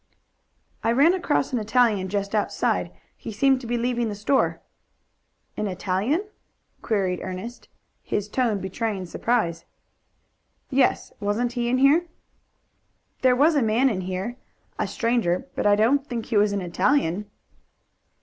[0.83, 2.91] "I ran across an Italian just outside.
[3.15, 4.59] He seemed to be leaving the store."
[5.55, 6.23] "An Italian?"
[6.81, 7.69] queried Ernest,
[8.01, 9.63] his tone betraying surprise.
[10.71, 11.11] "Yes.
[11.19, 12.07] Wasn't he in here?"
[13.21, 14.37] "There was a man in here
[14.79, 17.29] a stranger, but I don't think he was an Italian."